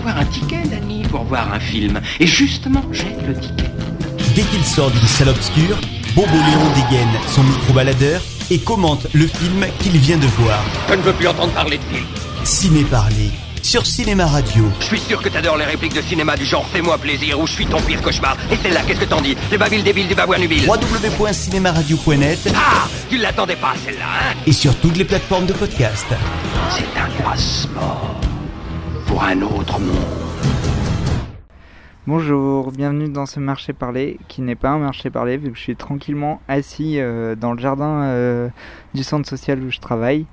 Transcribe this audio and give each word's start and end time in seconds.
avoir 0.00 0.18
un 0.18 0.24
ticket, 0.24 0.62
Danny, 0.70 1.02
pour 1.02 1.24
voir 1.24 1.52
un 1.52 1.60
film. 1.60 2.00
Et 2.18 2.26
justement, 2.26 2.82
j'ai 2.90 3.14
le 3.26 3.34
ticket. 3.38 3.70
Dès 4.34 4.42
qu'il 4.42 4.64
sort 4.64 4.90
d'une 4.90 5.06
salle 5.06 5.28
obscure, 5.28 5.76
Bobo 6.14 6.32
Léon 6.32 6.72
dégaine 6.74 7.08
son 7.28 7.42
micro-baladeur 7.42 8.20
et 8.50 8.58
commente 8.58 9.06
le 9.12 9.26
film 9.26 9.66
qu'il 9.80 9.98
vient 9.98 10.16
de 10.16 10.26
voir. 10.26 10.58
Je 10.88 10.94
ne 10.94 11.02
veux 11.02 11.12
plus 11.12 11.28
entendre 11.28 11.52
parler 11.52 11.78
de 11.78 11.82
film. 11.94 12.06
Ciné 12.44 12.84
Parler 12.84 13.30
sur 13.62 13.84
Cinéma 13.84 14.24
Radio. 14.26 14.64
Je 14.80 14.86
suis 14.86 15.00
sûr 15.00 15.20
que 15.20 15.28
t'adores 15.28 15.58
les 15.58 15.66
répliques 15.66 15.94
de 15.94 16.00
cinéma 16.00 16.34
du 16.34 16.46
genre 16.46 16.64
Fais-moi 16.72 16.96
plaisir 16.96 17.38
ou 17.38 17.46
Je 17.46 17.52
suis 17.52 17.66
ton 17.66 17.78
pire 17.82 18.00
cauchemar. 18.00 18.34
Et 18.50 18.56
celle-là, 18.56 18.80
qu'est-ce 18.86 19.00
que 19.00 19.04
t'en 19.04 19.20
dis? 19.20 19.36
Les 19.50 19.58
babiles 19.58 19.82
débiles 19.84 20.08
du 20.08 20.14
babouin 20.14 20.38
nubile. 20.38 20.66
www.cinémaradio.net 20.66 22.48
Ah 22.56 22.88
Tu 23.10 23.18
l'attendais 23.18 23.56
pas, 23.56 23.74
celle-là, 23.84 24.06
hein? 24.06 24.34
Et 24.46 24.52
sur 24.52 24.74
toutes 24.76 24.96
les 24.96 25.04
plateformes 25.04 25.44
de 25.46 25.52
podcast. 25.52 26.06
C'est 26.70 26.98
un 26.98 27.22
passeport 27.22 28.18
un 29.18 29.42
autre 29.42 29.80
monde. 29.80 29.96
Bonjour, 32.06 32.70
bienvenue 32.72 33.08
dans 33.08 33.26
ce 33.26 33.40
marché 33.40 33.72
parlé 33.72 34.18
qui 34.28 34.40
n'est 34.40 34.54
pas 34.54 34.70
un 34.70 34.78
marché 34.78 35.10
parlé 35.10 35.36
vu 35.36 35.50
que 35.50 35.56
je 35.56 35.62
suis 35.62 35.76
tranquillement 35.76 36.40
assis 36.48 36.98
euh, 36.98 37.34
dans 37.34 37.52
le 37.52 37.58
jardin 37.58 38.02
euh, 38.02 38.48
du 38.94 39.02
centre 39.02 39.28
social 39.28 39.62
où 39.62 39.70
je 39.70 39.80
travaille 39.80 40.26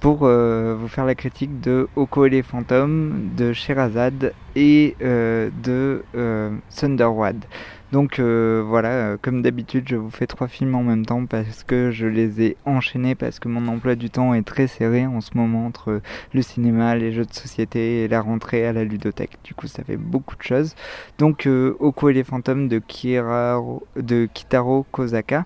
pour 0.00 0.20
euh, 0.22 0.76
vous 0.78 0.88
faire 0.88 1.04
la 1.04 1.14
critique 1.14 1.60
de 1.60 1.88
Oko 1.96 2.26
et 2.26 2.30
les 2.30 2.42
fantômes, 2.42 3.30
de 3.36 3.52
Sherazade 3.52 4.32
et 4.54 4.96
euh, 5.02 5.50
de 5.62 6.02
euh, 6.14 6.50
Thunderwad. 6.74 7.44
Donc 7.92 8.18
euh, 8.18 8.64
voilà, 8.66 9.16
comme 9.22 9.42
d'habitude, 9.42 9.84
je 9.88 9.96
vous 9.96 10.10
fais 10.10 10.26
trois 10.26 10.48
films 10.48 10.74
en 10.74 10.82
même 10.82 11.06
temps 11.06 11.24
parce 11.24 11.62
que 11.62 11.92
je 11.92 12.06
les 12.06 12.42
ai 12.42 12.56
enchaînés 12.66 13.14
parce 13.14 13.38
que 13.38 13.48
mon 13.48 13.68
emploi 13.68 13.94
du 13.94 14.10
temps 14.10 14.34
est 14.34 14.42
très 14.42 14.66
serré 14.66 15.06
en 15.06 15.20
ce 15.20 15.30
moment 15.34 15.66
entre 15.66 16.00
le 16.34 16.42
cinéma, 16.42 16.96
les 16.96 17.12
jeux 17.12 17.24
de 17.24 17.32
société 17.32 18.02
et 18.02 18.08
la 18.08 18.20
rentrée 18.20 18.66
à 18.66 18.72
la 18.72 18.82
ludothèque. 18.82 19.38
Du 19.44 19.54
coup, 19.54 19.68
ça 19.68 19.84
fait 19.84 19.96
beaucoup 19.96 20.36
de 20.36 20.42
choses. 20.42 20.74
Donc 21.18 21.48
Oko 21.78 22.08
et 22.08 22.12
les 22.12 22.24
fantômes 22.24 22.66
de, 22.66 22.80
Kiraro, 22.80 23.86
de 23.96 24.28
Kitaro 24.34 24.84
Kozaka. 24.90 25.44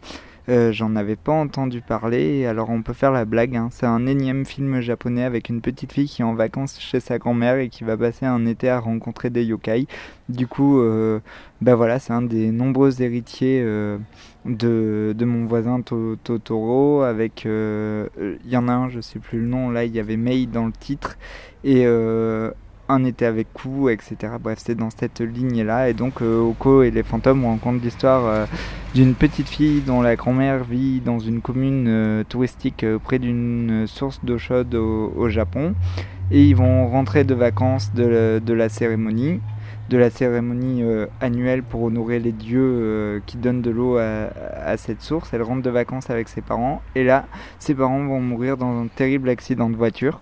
Euh, 0.51 0.73
J'en 0.73 0.97
avais 0.97 1.15
pas 1.17 1.33
entendu 1.33 1.81
parler, 1.81 2.45
alors 2.45 2.71
on 2.71 2.83
peut 2.83 2.93
faire 2.93 3.13
la 3.13 3.25
blague. 3.25 3.55
hein. 3.57 3.69
C'est 3.71 3.87
un 3.87 4.07
énième 4.07 4.45
film 4.45 4.81
japonais 4.81 5.23
avec 5.23 5.49
une 5.49 5.61
petite 5.61 5.93
fille 5.93 6.09
qui 6.09 6.23
est 6.23 6.25
en 6.25 6.35
vacances 6.35 6.81
chez 6.81 6.99
sa 6.99 7.19
grand-mère 7.19 7.59
et 7.59 7.69
qui 7.69 7.85
va 7.85 7.97
passer 7.97 8.27
un 8.27 8.45
été 8.47 8.69
à 8.69 8.81
rencontrer 8.81 9.31
des 9.31 9.45
yokai. 9.45 9.87
Du 10.29 10.49
coup, 10.49 10.81
euh, 10.81 11.21
bah 11.61 11.77
voilà, 11.77 12.01
c'est 12.01 12.13
un 12.13 12.23
des 12.23 12.51
nombreux 12.51 13.01
héritiers 13.01 13.63
euh, 13.65 13.99
de, 14.45 15.15
de 15.17 15.25
mon 15.25 15.45
voisin 15.45 15.83
To- 15.83 16.17
Totoro. 16.17 17.03
Avec, 17.03 17.47
euh, 17.47 18.09
il 18.19 18.51
y 18.51 18.57
en 18.57 18.67
a 18.67 18.73
un, 18.73 18.89
je 18.89 19.01
sais 19.01 19.21
plus 19.21 19.41
le 19.41 19.47
nom. 19.47 19.71
Là, 19.71 19.85
il 19.85 19.95
y 19.95 20.01
avait 20.01 20.17
Mei 20.17 20.47
dans 20.47 20.67
le 20.67 20.73
titre 20.73 21.17
et 21.63 21.85
un 22.91 23.05
était 23.05 23.25
avec 23.27 23.53
Ku, 23.55 23.89
etc. 23.91 24.17
Bref, 24.41 24.59
c'est 24.65 24.75
dans 24.75 24.91
cette 24.91 25.21
ligne-là. 25.21 25.89
Et 25.89 25.95
donc, 25.95 26.21
euh, 26.23 26.41
Oko 26.41 26.83
et 26.83 26.91
les 26.91 27.03
fantômes, 27.03 27.45
on 27.45 27.53
raconte 27.53 27.83
l'histoire. 27.83 28.27
euh, 28.27 28.47
d'une 28.93 29.15
petite 29.15 29.49
fille 29.49 29.83
dont 29.83 30.03
la 30.03 30.17
grand-mère 30.17 30.65
vit 30.65 31.01
dans 31.01 31.21
une 31.21 31.41
commune 31.41 31.87
euh, 31.87 32.25
touristique 32.29 32.85
près 33.05 33.21
d'une 33.21 33.85
source 33.87 34.19
d'eau 34.25 34.37
chaude 34.37 34.75
au, 34.75 35.29
Japon. 35.29 35.75
Et 36.33 36.45
ils 36.45 36.57
vont 36.57 36.89
rentrer 36.89 37.23
de 37.23 37.35
vacances 37.35 37.93
de, 37.95 38.43
la- 38.53 38.69
cérémonie, 38.69 39.39
de 39.91 39.97
la 39.97 40.11
cérémonie 40.11 40.83
annuelle 41.21 41.63
pour 41.63 41.85
honorer 41.85 42.19
les 42.19 42.33
dieux 42.33 43.23
qui 43.27 43.37
donnent 43.37 43.63
de 43.63 43.71
l'eau 43.71 43.97
à 43.99 44.77
cette 44.77 45.03
source. 45.03 45.31
Elle 45.33 45.43
rentre 45.43 45.63
de 45.63 45.71
vacances 45.71 46.11
avec 46.11 46.29
ses 46.29 46.41
parents. 46.41 46.83
Et 46.97 47.05
là, 47.05 47.27
ses 47.61 47.75
parents 47.75 48.05
vont 48.05 48.21
mourir 48.21 48.57
dans 48.57 48.83
un 48.83 48.87
terrible 48.89 49.29
accident 49.29 49.71
de 49.71 49.77
voiture. 49.77 50.21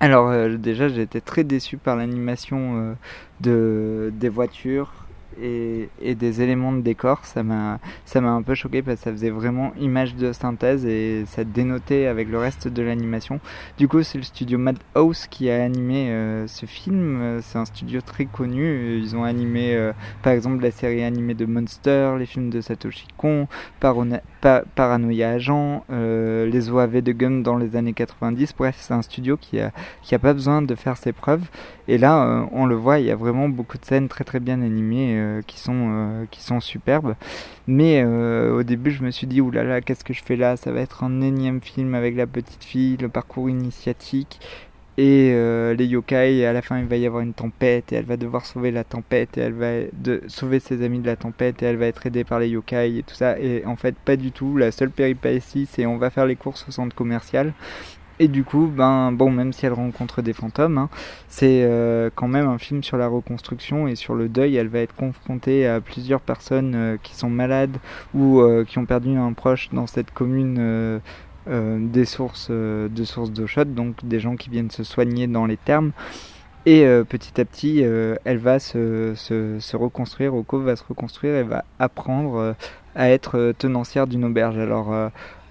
Alors 0.00 0.28
euh, 0.28 0.56
déjà 0.56 0.88
j'ai 0.88 1.02
été 1.02 1.20
très 1.20 1.44
déçu 1.44 1.76
par 1.76 1.96
l'animation 1.96 2.76
euh, 2.76 2.94
de, 3.40 4.12
des 4.14 4.28
voitures 4.28 4.92
et, 5.42 6.14
des 6.14 6.42
éléments 6.42 6.72
de 6.72 6.80
décor. 6.80 7.20
Ça 7.24 7.42
m'a 7.42 7.78
un 8.14 8.42
peu 8.42 8.54
choqué 8.54 8.82
parce 8.82 8.98
que 8.98 9.04
ça 9.04 9.12
faisait 9.12 9.30
vraiment 9.30 9.72
image 9.80 10.14
de 10.16 10.32
synthèse 10.32 10.84
et 10.86 11.24
ça 11.26 11.44
dénotait 11.44 12.06
avec 12.06 12.28
le 12.28 12.38
reste 12.38 12.68
de 12.68 12.82
l'animation. 12.82 13.40
Du 13.78 13.88
coup 13.88 14.02
c'est 14.02 14.18
le 14.18 14.24
studio 14.24 14.58
Madhouse 14.58 15.26
qui 15.28 15.50
a 15.50 15.62
animé 15.62 16.10
euh, 16.10 16.46
ce 16.46 16.66
film. 16.66 17.38
C'est 17.42 17.58
un 17.58 17.64
studio 17.64 18.00
très 18.00 18.24
connu. 18.26 18.98
Ils 18.98 19.16
ont 19.16 19.24
animé 19.24 19.74
euh, 19.74 19.92
par 20.22 20.32
exemple 20.32 20.62
la 20.62 20.70
série 20.70 21.02
animée 21.04 21.34
de 21.34 21.46
Monster, 21.46 22.14
les 22.18 22.26
films 22.26 22.50
de 22.50 22.60
Satoshi 22.60 23.06
Kon, 23.16 23.46
Parona- 23.80 24.22
Pa- 24.40 24.64
Paranoia 24.74 25.30
Agent, 25.30 25.84
euh, 25.90 26.46
les 26.46 26.70
OAV 26.70 27.02
de 27.02 27.12
Gum 27.12 27.42
dans 27.42 27.56
les 27.56 27.76
années 27.76 27.92
90. 27.92 28.54
Bref, 28.56 28.76
c'est 28.78 28.94
un 28.94 29.02
studio 29.02 29.36
qui 29.36 29.60
a, 29.60 29.72
qui 30.02 30.14
a 30.14 30.18
pas 30.18 30.32
besoin 30.32 30.62
de 30.62 30.74
faire 30.74 30.96
ses 30.96 31.12
preuves. 31.12 31.44
Et 31.88 31.98
là, 31.98 32.24
euh, 32.24 32.44
on 32.52 32.66
le 32.66 32.74
voit, 32.74 32.98
il 32.98 33.06
y 33.06 33.10
a 33.10 33.16
vraiment 33.16 33.48
beaucoup 33.48 33.78
de 33.78 33.84
scènes 33.84 34.08
très 34.08 34.24
très 34.24 34.40
bien 34.40 34.60
animées 34.62 35.14
euh, 35.28 35.42
qui, 35.46 35.58
sont, 35.58 35.88
euh, 35.90 36.24
qui 36.30 36.42
sont 36.42 36.60
superbes. 36.60 37.14
Mais 37.66 38.02
euh, 38.04 38.58
au 38.58 38.62
début, 38.62 38.90
je 38.90 39.02
me 39.02 39.10
suis 39.10 39.26
dit, 39.26 39.40
oulala, 39.40 39.80
qu'est-ce 39.80 40.04
que 40.04 40.12
je 40.12 40.22
fais 40.22 40.36
là? 40.36 40.56
Ça 40.56 40.72
va 40.72 40.80
être 40.80 41.04
un 41.04 41.20
énième 41.20 41.60
film 41.60 41.94
avec 41.94 42.16
la 42.16 42.26
petite 42.26 42.64
fille, 42.64 42.96
le 42.96 43.08
parcours 43.08 43.50
initiatique 43.50 44.40
et 44.96 45.32
les 45.76 45.86
yokai. 45.86 46.44
À 46.44 46.52
la 46.52 46.60
fin, 46.60 46.78
il 46.80 46.86
va 46.86 46.96
y 46.96 47.06
avoir 47.06 47.22
une 47.22 47.32
tempête 47.32 47.92
et 47.92 47.96
elle 47.96 48.04
va 48.04 48.16
devoir 48.16 48.46
sauver 48.46 48.72
la 48.72 48.82
tempête 48.82 49.38
et 49.38 49.42
elle 49.42 49.52
va 49.52 49.82
de, 49.92 50.22
sauver 50.26 50.58
ses 50.58 50.82
amis 50.82 50.98
de 50.98 51.06
la 51.06 51.14
tempête 51.14 51.62
et 51.62 51.66
elle 51.66 51.76
va 51.76 51.86
être 51.86 52.04
aidée 52.06 52.24
par 52.24 52.40
les 52.40 52.48
yokai 52.48 52.98
et 52.98 53.02
tout 53.04 53.14
ça. 53.14 53.38
Et 53.38 53.64
en 53.64 53.76
fait, 53.76 53.94
pas 53.94 54.16
du 54.16 54.32
tout. 54.32 54.56
La 54.56 54.72
seule 54.72 54.90
péripétie, 54.90 55.68
c'est 55.70 55.86
on 55.86 55.98
va 55.98 56.10
faire 56.10 56.26
les 56.26 56.34
courses 56.34 56.66
au 56.68 56.72
centre 56.72 56.96
commercial. 56.96 57.52
Et 58.20 58.28
du 58.28 58.42
coup, 58.42 58.66
ben 58.66 59.12
bon, 59.12 59.30
même 59.30 59.52
si 59.52 59.64
elle 59.64 59.72
rencontre 59.72 60.22
des 60.22 60.32
fantômes, 60.32 60.78
hein, 60.78 60.88
c'est 61.28 61.62
euh, 61.62 62.10
quand 62.14 62.26
même 62.26 62.48
un 62.48 62.58
film 62.58 62.82
sur 62.82 62.96
la 62.96 63.06
reconstruction 63.06 63.86
et 63.86 63.94
sur 63.94 64.14
le 64.14 64.28
deuil. 64.28 64.56
Elle 64.56 64.68
va 64.68 64.80
être 64.80 64.94
confrontée 64.94 65.66
à 65.66 65.80
plusieurs 65.80 66.20
personnes 66.20 66.74
euh, 66.74 66.96
qui 67.00 67.14
sont 67.14 67.30
malades 67.30 67.76
ou 68.14 68.40
euh, 68.40 68.64
qui 68.64 68.78
ont 68.78 68.86
perdu 68.86 69.16
un 69.16 69.32
proche 69.32 69.68
dans 69.72 69.86
cette 69.86 70.10
commune 70.10 71.00
des 71.46 72.04
sources 72.04 72.50
de 72.50 73.04
sources 73.04 73.30
d'eau 73.30 73.46
chaude, 73.46 73.74
donc 73.74 74.04
des 74.04 74.20
gens 74.20 74.36
qui 74.36 74.50
viennent 74.50 74.70
se 74.70 74.84
soigner 74.84 75.26
dans 75.26 75.46
les 75.46 75.56
thermes. 75.56 75.92
Et 76.66 76.84
petit 77.08 77.40
à 77.40 77.46
petit, 77.46 77.80
elle 77.80 78.36
va 78.36 78.58
se, 78.58 79.14
se, 79.14 79.76
reconstruire, 79.76 80.34
Oko 80.34 80.60
va 80.60 80.76
se 80.76 80.84
reconstruire 80.86 81.36
et 81.36 81.44
va 81.44 81.64
apprendre 81.78 82.54
à 82.94 83.08
être 83.08 83.54
tenancière 83.58 84.06
d'une 84.06 84.26
auberge. 84.26 84.58
Alors 84.58 84.92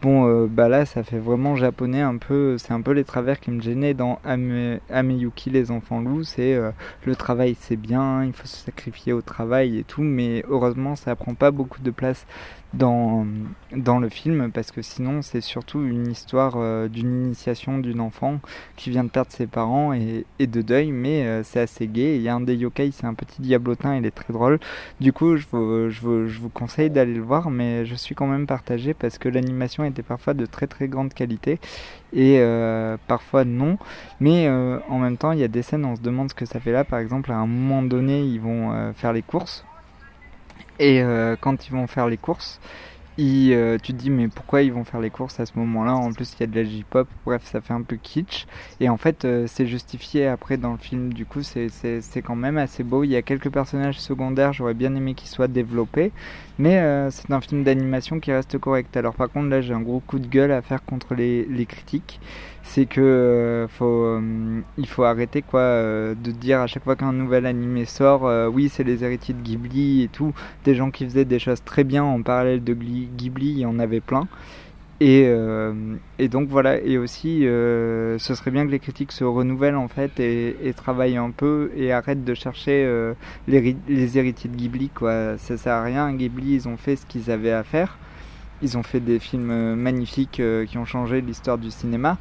bon, 0.02 0.28
euh, 0.28 0.48
bah 0.48 0.68
là, 0.68 0.86
ça 0.86 1.04
fait 1.04 1.20
vraiment 1.20 1.56
japonais 1.56 2.02
un 2.02 2.18
peu. 2.18 2.58
C'est 2.58 2.74
un 2.74 2.82
peu 2.82 2.92
les 2.92 3.04
travers 3.04 3.40
qui 3.40 3.52
me 3.52 3.62
gênaient 3.62 3.94
dans 3.94 4.20
Ame, 4.24 4.80
Ameyuki, 4.90 5.50
les 5.50 5.72
enfants 5.72 6.02
loups. 6.02 6.24
C'est 6.24 6.54
euh, 6.54 6.72
le 7.06 7.16
travail, 7.16 7.56
c'est 7.60 7.76
bien, 7.76 8.24
il 8.24 8.34
faut 8.34 8.48
se 8.48 8.58
sacrifier 8.66 9.14
au 9.14 9.22
travail 9.22 9.78
et 9.80 9.84
tout, 9.84 10.02
mais 10.02 10.44
heureusement, 10.50 10.96
ça 10.96 11.16
prend 11.16 11.34
pas 11.34 11.52
beaucoup 11.52 11.82
de 11.82 11.92
place 11.92 12.26
dans, 12.74 13.26
dans 13.76 13.98
le 13.98 14.10
film 14.10 14.52
parce 14.52 14.72
que 14.72 14.82
sinon, 14.82 15.22
c'est 15.22 15.40
surtout 15.40 15.82
une 15.84 16.08
histoire 16.08 16.56
euh, 16.58 16.90
d'une 16.90 17.26
initiation 17.26 17.78
d'une 17.80 18.02
enfant 18.02 18.40
qui 18.76 18.90
vient 18.90 19.06
de 19.06 19.10
perdre 19.10 19.32
ses 19.32 19.48
parents 19.48 19.94
et, 19.94 20.26
et 20.40 20.48
de 20.48 20.62
deuil, 20.62 20.92
mais 20.92 21.44
c'est 21.44 21.62
assez 21.62 21.88
gai. 21.88 22.18
Il 22.18 22.22
y 22.22 22.30
a 22.30 22.36
un 22.36 22.42
des 22.42 22.56
yokai, 22.56 22.92
c'est 22.92 23.08
un 23.08 23.14
petit 23.14 23.42
diablotin, 23.42 23.96
il 23.96 24.06
est 24.06 24.12
très 24.12 24.34
drôle. 24.34 24.60
Du 25.00 25.14
coup, 25.14 25.38
je 25.38 25.46
vous, 25.52 25.90
je 25.90 26.02
vous, 26.02 26.28
je 26.28 26.40
vous 26.40 26.50
conseille 26.50 26.90
d'aller 26.90 27.14
le 27.14 27.22
voir, 27.22 27.50
mais 27.50 27.86
je 27.86 27.96
suis 27.96 28.16
quand 28.16 28.28
même 28.28 28.48
partagé 28.48 28.94
parce 28.94 29.18
que 29.18 29.30
l'animation 29.30 29.84
était 29.88 30.04
parfois 30.04 30.34
de 30.34 30.46
très 30.46 30.68
très 30.68 30.88
grande 30.88 31.14
qualité 31.14 31.60
et 32.14 32.38
euh, 32.40 32.98
parfois 33.08 33.46
non. 33.46 33.78
Mais 34.20 34.48
euh, 34.48 34.80
en 34.90 35.00
même 35.00 35.18
temps, 35.18 35.32
il 35.32 35.40
y 35.40 35.44
a 35.44 35.48
des 35.48 35.62
scènes, 35.62 35.86
on 35.86 35.96
se 35.96 36.02
demande 36.02 36.30
ce 36.30 36.36
que 36.36 36.46
ça 36.46 36.60
fait 36.60 36.72
là. 36.72 36.84
Par 36.84 37.00
exemple, 37.00 37.32
à 37.32 37.36
un 37.36 37.48
moment 37.48 37.84
donné, 37.84 38.22
ils 38.22 38.40
vont 38.40 38.72
euh, 38.72 38.94
faire 38.94 39.14
les 39.14 39.22
courses. 39.22 39.66
Et 40.80 41.02
quand 41.42 41.68
ils 41.68 41.72
vont 41.72 41.88
faire 41.88 42.08
les 42.08 42.18
courses, 42.18 42.60
tu 43.18 43.24
te 43.24 43.92
dis 43.94 44.12
mais 44.12 44.28
pourquoi 44.28 44.62
ils 44.62 44.72
vont 44.72 44.84
faire 44.84 45.00
les 45.00 45.10
courses 45.10 45.40
à 45.40 45.48
ce 45.48 45.54
moment-là? 45.56 45.96
En 45.96 46.14
plus, 46.14 46.34
il 46.34 46.42
y 46.42 46.44
a 46.44 46.46
de 46.46 46.56
la 46.56 46.64
J-pop, 46.64 47.08
bref, 47.26 47.42
ça 47.46 47.62
fait 47.62 47.74
un 47.74 47.82
peu 47.82 47.96
kitsch. 47.96 48.46
Et 48.80 48.90
en 48.90 48.98
fait, 48.98 49.26
c'est 49.48 49.66
justifié 49.66 50.28
après 50.28 50.58
dans 50.58 50.74
le 50.74 50.78
film. 50.78 51.12
Du 51.14 51.26
coup, 51.26 51.42
c'est 51.42 51.72
quand 52.24 52.36
même 52.36 52.60
assez 52.60 52.84
beau. 52.84 53.04
Il 53.04 53.10
y 53.10 53.16
a 53.16 53.24
quelques 53.24 53.50
personnages 53.50 54.00
secondaires, 54.00 54.54
j'aurais 54.54 54.76
bien 54.76 54.94
aimé 54.94 55.16
qu'ils 55.16 55.30
soient 55.30 55.48
développés. 55.48 56.12
Mais 56.60 56.80
euh, 56.80 57.12
c'est 57.12 57.32
un 57.32 57.40
film 57.40 57.64
d'animation 57.64 58.20
qui 58.20 58.32
reste 58.32 58.58
correct. 58.58 58.98
Alors 58.98 59.14
par 59.14 59.30
contre, 59.30 59.48
là, 59.50 59.62
j'ai 59.62 59.74
un 59.74 59.82
gros 59.82 60.00
coup 60.00 60.18
de 60.18 60.28
gueule 60.28 60.52
à 60.52 60.62
faire 60.62 60.84
contre 60.84 61.14
les, 61.14 61.46
les 61.46 61.66
critiques. 61.66 62.20
C'est 62.64 62.86
que 62.86 63.00
euh, 63.00 63.68
faut, 63.68 63.86
euh, 63.86 64.62
il 64.78 64.88
faut 64.88 65.04
arrêter 65.04 65.42
quoi 65.42 65.62
de 65.62 66.32
dire 66.32 66.60
à 66.62 66.68
chaque 66.68 66.84
fois 66.84 66.96
qu'un 66.96 67.14
nouvel 67.14 67.46
animé 67.46 67.86
sort, 67.86 68.24
oui, 68.52 68.70
c'est 68.70 68.84
les 68.84 69.04
héritiers 69.04 69.36
de 69.36 69.42
Ghibli 69.42 70.04
et 70.04 70.08
tout. 70.08 70.34
Des 70.66 70.76
gens 70.76 70.90
qui 70.92 71.06
faisaient 71.06 71.26
des 71.26 71.40
choses 71.40 71.64
très 71.64 71.84
bien 71.84 72.04
en 72.04 72.22
parallèle 72.22 72.64
de 72.64 72.74
Ghibli, 72.74 73.52
il 73.52 73.60
y 73.60 73.66
en 73.66 73.80
avait 73.80 74.02
plein. 74.02 74.28
Et, 75.00 75.26
euh, 75.28 75.74
et 76.18 76.28
donc 76.28 76.50
voilà, 76.50 76.82
et 76.82 76.98
aussi 76.98 77.46
euh, 77.46 78.18
ce 78.18 78.34
serait 78.34 78.50
bien 78.50 78.66
que 78.66 78.72
les 78.72 78.80
critiques 78.80 79.12
se 79.12 79.24
renouvellent 79.24 79.76
en 79.76 79.88
fait 79.88 80.20
et, 80.20 80.74
travaillent 80.76 81.18
un 81.18 81.30
peu 81.30 81.72
et 81.76 81.92
arrêtent 81.92 82.24
de 82.24 82.34
chercher 82.34 82.84
euh, 82.84 83.14
les, 83.48 83.78
les 83.88 84.18
héritiers 84.18 84.50
de 84.50 84.56
Ghibli 84.56 84.90
quoi. 84.90 85.38
Ça 85.38 85.56
sert 85.56 85.74
à 85.74 85.84
rien, 85.84 86.12
Ghibli 86.14 86.56
ils 86.56 86.68
ont 86.68 86.78
fait 86.78 86.96
ce 86.96 87.06
qu'ils 87.06 87.30
avaient 87.30 87.52
à 87.52 87.64
faire. 87.64 88.00
Ils 88.62 88.78
ont 88.78 88.84
fait 88.84 89.00
des 89.00 89.20
films 89.20 89.76
magnifiques 89.76 90.42
qui 90.68 90.78
ont 90.78 90.86
changé 90.86 91.22
l'histoire 91.22 91.58
du 91.58 91.72
cinéma. 91.72 92.18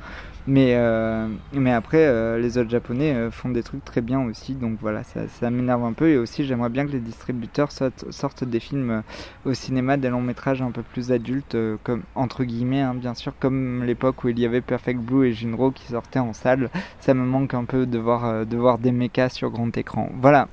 Mais, 0.48 0.74
euh, 0.76 1.26
mais 1.52 1.72
après, 1.72 2.06
euh, 2.06 2.38
les 2.38 2.56
autres 2.56 2.70
japonais 2.70 3.12
euh, 3.12 3.30
font 3.32 3.48
des 3.48 3.64
trucs 3.64 3.84
très 3.84 4.00
bien 4.00 4.20
aussi, 4.20 4.54
donc 4.54 4.78
voilà, 4.80 5.02
ça, 5.02 5.50
m'énerve 5.50 5.84
un 5.84 5.92
peu. 5.92 6.08
Et 6.08 6.18
aussi, 6.18 6.44
j'aimerais 6.44 6.68
bien 6.68 6.86
que 6.86 6.92
les 6.92 7.00
distributeurs 7.00 7.72
sortent, 7.72 8.04
sortent 8.10 8.44
des 8.44 8.60
films 8.60 9.02
au 9.44 9.54
cinéma, 9.54 9.96
des 9.96 10.08
longs 10.08 10.20
métrages 10.20 10.62
un 10.62 10.70
peu 10.70 10.82
plus 10.82 11.10
adultes, 11.10 11.56
comme 11.82 12.02
entre 12.14 12.44
guillemets, 12.44 12.80
hein, 12.80 12.94
bien 12.94 13.14
sûr, 13.14 13.32
comme 13.40 13.82
l'époque 13.82 14.22
où 14.22 14.28
il 14.28 14.38
y 14.38 14.46
avait 14.46 14.60
Perfect 14.60 15.00
Blue 15.00 15.26
et 15.26 15.32
Junro 15.32 15.72
qui 15.72 15.86
sortaient 15.86 16.20
en 16.20 16.32
salle. 16.32 16.70
Ça 17.00 17.12
me 17.12 17.24
manque 17.24 17.54
un 17.54 17.64
peu 17.64 17.86
de 17.86 17.98
voir, 17.98 18.46
de 18.46 18.56
voir 18.56 18.78
des 18.78 18.92
mechas 18.92 19.30
sur 19.30 19.50
grand 19.50 19.76
écran. 19.76 20.10
Voilà. 20.20 20.48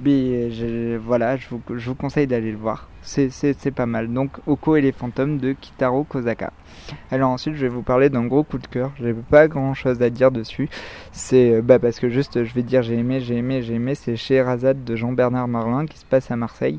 Mais 0.00 0.50
je, 0.50 0.96
voilà, 0.96 1.36
je 1.36 1.46
vous, 1.48 1.94
conseille 1.94 2.26
d'aller 2.26 2.50
le 2.50 2.58
voir. 2.58 2.88
C'est 3.02 3.70
pas 3.74 3.86
mal. 3.86 4.12
Donc, 4.12 4.30
Oko 4.46 4.76
et 4.76 4.80
les 4.80 4.92
fantômes 4.92 5.38
de 5.38 5.52
Kitaro 5.52 6.04
Kozaka. 6.04 6.52
Alors 7.10 7.30
ensuite, 7.30 7.54
je 7.54 7.62
vais 7.62 7.68
vous 7.68 7.82
parler 7.82 8.10
d'un 8.10 8.26
gros 8.26 8.42
coup 8.42 8.58
de 8.58 8.66
cœur. 8.66 8.92
J'ai 9.00 9.14
pas 9.14 9.48
grand 9.48 9.74
chose 9.74 10.02
à 10.02 10.10
dire 10.10 10.30
dessus. 10.30 10.68
C'est 11.12 11.62
bah, 11.62 11.78
parce 11.78 12.00
que 12.00 12.08
juste, 12.08 12.44
je 12.44 12.54
vais 12.54 12.62
dire 12.62 12.82
j'ai 12.82 12.94
aimé, 12.94 13.20
j'ai 13.20 13.36
aimé, 13.36 13.62
j'ai 13.62 13.74
aimé. 13.74 13.94
C'est 13.94 14.16
chez 14.16 14.40
Razad 14.42 14.82
de 14.82 14.96
Jean-Bernard 14.96 15.48
Marlin 15.48 15.86
qui 15.86 15.98
se 15.98 16.04
passe 16.04 16.30
à 16.30 16.36
Marseille. 16.36 16.78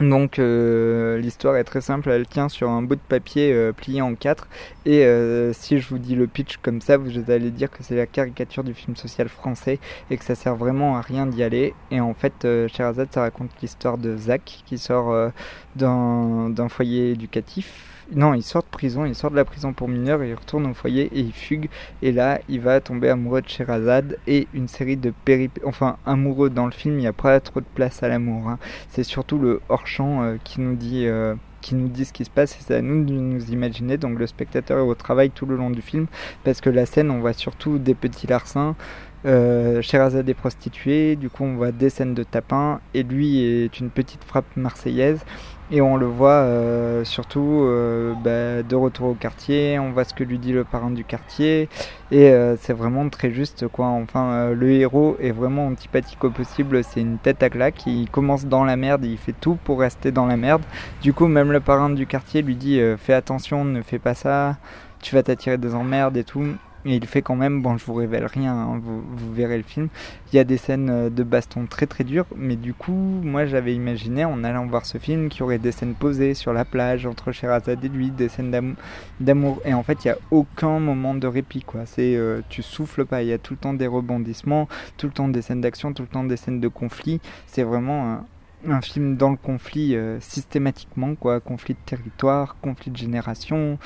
Donc 0.00 0.38
euh, 0.38 1.18
l'histoire 1.18 1.56
est 1.56 1.64
très 1.64 1.80
simple, 1.80 2.10
elle 2.10 2.26
tient 2.26 2.50
sur 2.50 2.68
un 2.68 2.82
bout 2.82 2.96
de 2.96 3.00
papier 3.00 3.52
euh, 3.52 3.72
plié 3.72 4.02
en 4.02 4.14
quatre. 4.14 4.46
Et 4.84 5.04
euh, 5.04 5.54
si 5.54 5.78
je 5.78 5.88
vous 5.88 5.98
dis 5.98 6.14
le 6.14 6.26
pitch 6.26 6.58
comme 6.58 6.82
ça, 6.82 6.98
vous 6.98 7.30
allez 7.30 7.50
dire 7.50 7.70
que 7.70 7.82
c'est 7.82 7.96
la 7.96 8.06
caricature 8.06 8.62
du 8.62 8.74
film 8.74 8.94
social 8.94 9.30
français 9.30 9.78
et 10.10 10.18
que 10.18 10.24
ça 10.24 10.34
sert 10.34 10.54
vraiment 10.54 10.98
à 10.98 11.00
rien 11.00 11.26
d'y 11.26 11.42
aller. 11.42 11.72
Et 11.90 12.00
en 12.00 12.12
fait, 12.12 12.46
Sherazade, 12.68 13.08
ça 13.10 13.22
raconte 13.22 13.50
l'histoire 13.62 13.96
de 13.96 14.16
Zach 14.16 14.62
qui 14.66 14.76
sort 14.76 15.30
d'un 15.76 16.68
foyer 16.68 17.12
éducatif 17.12 17.95
non, 18.14 18.34
il 18.34 18.42
sort 18.42 18.62
de 18.62 18.68
prison, 18.68 19.04
il 19.04 19.14
sort 19.14 19.30
de 19.32 19.36
la 19.36 19.44
prison 19.44 19.72
pour 19.72 19.88
mineurs, 19.88 20.22
il 20.22 20.34
retourne 20.34 20.66
au 20.66 20.74
foyer 20.74 21.10
et 21.12 21.20
il 21.20 21.32
fugue. 21.32 21.68
Et 22.02 22.12
là, 22.12 22.40
il 22.48 22.60
va 22.60 22.80
tomber 22.80 23.08
amoureux 23.08 23.42
de 23.42 23.48
Sherazade 23.48 24.18
et 24.26 24.46
une 24.54 24.68
série 24.68 24.96
de 24.96 25.12
péripéties. 25.24 25.66
Enfin, 25.66 25.96
amoureux 26.06 26.50
dans 26.50 26.66
le 26.66 26.72
film, 26.72 26.94
il 26.94 27.00
n'y 27.00 27.06
a 27.06 27.12
pas 27.12 27.40
trop 27.40 27.60
de 27.60 27.66
place 27.74 28.02
à 28.02 28.08
l'amour. 28.08 28.48
Hein. 28.48 28.58
C'est 28.88 29.02
surtout 29.02 29.38
le 29.38 29.60
hors-champ 29.68 30.22
euh, 30.22 30.36
qui 30.44 30.60
nous 30.60 30.76
dit. 30.76 31.06
Euh, 31.06 31.34
qui 31.62 31.74
nous 31.74 31.88
dit 31.88 32.04
ce 32.04 32.12
qui 32.12 32.24
se 32.24 32.30
passe 32.30 32.52
et 32.52 32.58
c'est 32.60 32.76
à 32.76 32.82
nous 32.82 33.04
de 33.04 33.12
nous 33.12 33.50
imaginer 33.50 33.96
donc 33.96 34.20
le 34.20 34.28
spectateur 34.28 34.78
est 34.78 34.82
au 34.82 34.94
travail 34.94 35.30
tout 35.30 35.46
le 35.46 35.56
long 35.56 35.70
du 35.70 35.82
film 35.82 36.06
parce 36.44 36.60
que 36.60 36.70
la 36.70 36.86
scène 36.86 37.10
on 37.10 37.18
voit 37.18 37.32
surtout 37.32 37.78
des 37.78 37.94
petits 37.94 38.28
larcins 38.28 38.76
euh, 39.24 39.82
Sherazade 39.82 40.28
est 40.28 40.34
prostituée, 40.34 41.16
du 41.16 41.28
coup 41.28 41.42
on 41.42 41.56
voit 41.56 41.72
des 41.72 41.90
scènes 41.90 42.14
de 42.14 42.22
tapin 42.22 42.80
et 42.94 43.02
lui 43.02 43.40
est 43.40 43.80
une 43.80 43.90
petite 43.90 44.22
frappe 44.22 44.56
marseillaise 44.56 45.24
et 45.70 45.80
on 45.80 45.96
le 45.96 46.06
voit 46.06 46.30
euh, 46.30 47.04
surtout 47.04 47.62
euh, 47.62 48.14
bah, 48.14 48.62
de 48.62 48.74
retour 48.76 49.08
au 49.08 49.14
quartier, 49.14 49.78
on 49.78 49.90
voit 49.90 50.04
ce 50.04 50.14
que 50.14 50.24
lui 50.24 50.38
dit 50.38 50.52
le 50.52 50.64
parrain 50.64 50.90
du 50.90 51.04
quartier, 51.04 51.68
et 52.10 52.30
euh, 52.30 52.56
c'est 52.60 52.72
vraiment 52.72 53.08
très 53.08 53.32
juste 53.32 53.66
quoi. 53.68 53.86
Enfin, 53.86 54.50
le 54.50 54.70
héros 54.70 55.16
est 55.20 55.32
vraiment 55.32 55.66
antipathique 55.66 56.22
au 56.24 56.30
possible, 56.30 56.84
c'est 56.84 57.00
une 57.00 57.18
tête 57.18 57.42
à 57.42 57.50
claque, 57.50 57.86
il 57.86 58.08
commence 58.08 58.46
dans 58.46 58.64
la 58.64 58.76
merde, 58.76 59.04
il 59.04 59.18
fait 59.18 59.34
tout 59.38 59.58
pour 59.64 59.80
rester 59.80 60.12
dans 60.12 60.26
la 60.26 60.36
merde. 60.36 60.62
Du 61.02 61.12
coup, 61.12 61.26
même 61.26 61.52
le 61.52 61.60
parrain 61.60 61.90
du 61.90 62.06
quartier 62.06 62.42
lui 62.42 62.56
dit 62.56 62.80
fais 62.98 63.14
attention, 63.14 63.64
ne 63.64 63.82
fais 63.82 63.98
pas 63.98 64.14
ça, 64.14 64.56
tu 65.02 65.14
vas 65.14 65.22
t'attirer 65.22 65.58
des 65.58 65.74
emmerdes 65.74 66.16
et 66.16 66.24
tout. 66.24 66.46
Et 66.86 66.96
il 66.96 67.06
fait 67.06 67.22
quand 67.22 67.34
même, 67.34 67.62
bon 67.62 67.76
je 67.76 67.84
vous 67.84 67.94
révèle 67.94 68.26
rien, 68.26 68.54
hein, 68.54 68.80
vous, 68.80 69.02
verrez 69.32 69.56
le 69.56 69.64
film, 69.64 69.88
il 70.32 70.36
y 70.36 70.38
a 70.38 70.44
des 70.44 70.56
scènes 70.56 70.88
euh, 70.88 71.10
de 71.10 71.24
baston 71.24 71.66
très 71.66 71.86
très 71.86 72.04
dures, 72.04 72.26
mais 72.36 72.54
du 72.54 72.74
coup 72.74 72.92
moi 72.92 73.44
j'avais 73.44 73.74
imaginé 73.74 74.24
en 74.24 74.44
allant 74.44 74.66
voir 74.66 74.86
ce 74.86 74.98
film 74.98 75.28
qu'il 75.28 75.40
y 75.40 75.42
aurait 75.42 75.58
des 75.58 75.72
scènes 75.72 75.94
posées 75.94 76.34
sur 76.34 76.52
la 76.52 76.64
plage 76.64 77.04
entre 77.04 77.32
Sherazade 77.32 77.84
et 77.84 77.88
lui, 77.88 78.10
des 78.10 78.28
scènes 78.28 78.76
d'amour, 79.18 79.60
et 79.64 79.74
en 79.74 79.82
fait 79.82 80.04
il 80.04 80.08
n'y 80.08 80.12
a 80.12 80.18
aucun 80.30 80.78
moment 80.78 81.14
de 81.14 81.26
répit 81.26 81.62
quoi, 81.62 81.86
c'est 81.86 82.14
euh, 82.14 82.40
tu 82.48 82.62
souffles 82.62 83.04
pas, 83.04 83.22
il 83.22 83.28
y 83.28 83.32
a 83.32 83.38
tout 83.38 83.54
le 83.54 83.58
temps 83.58 83.74
des 83.74 83.88
rebondissements, 83.88 84.68
tout 84.96 85.06
le 85.06 85.12
temps 85.12 85.28
des 85.28 85.42
scènes 85.42 85.60
d'action, 85.60 85.92
tout 85.92 86.02
le 86.02 86.08
temps 86.08 86.24
des 86.24 86.36
scènes 86.36 86.60
de 86.60 86.68
conflit, 86.68 87.20
c'est 87.46 87.64
vraiment 87.64 88.24
un 88.66 88.80
film 88.80 89.16
dans 89.16 89.30
le 89.30 89.36
conflit 89.36 89.94
euh, 89.94 90.18
systématiquement, 90.20 91.14
quoi. 91.14 91.40
Conflit 91.40 91.74
de 91.74 91.78
territoire, 91.84 92.56
conflit 92.60 92.90
de 92.90 92.96
génération, 92.96 93.78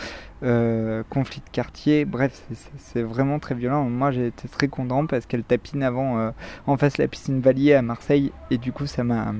euh, 0.43 1.02
conflit 1.11 1.40
de 1.40 1.50
quartier. 1.50 2.05
Bref, 2.05 2.43
c'est 2.78 3.02
vraiment 3.02 3.38
très 3.38 3.55
violent. 3.55 3.84
Moi, 3.84 4.11
j'ai 4.11 4.28
été 4.28 4.49
très 4.49 4.69
content 4.69 5.06
parce 5.06 5.26
qu'elle 5.26 5.44
tapine 5.44 5.82
avant 5.82 6.19
euh, 6.19 6.31
en 6.67 6.76
face 6.76 6.99
la 6.99 7.08
piscine 7.08 7.40
Valier 7.40 7.75
à 7.75 7.82
Marseille 7.82 8.32
et 8.50 8.58
du 8.58 8.72
coup, 8.72 8.87
ça 8.87 9.05
m'a 9.05 9.34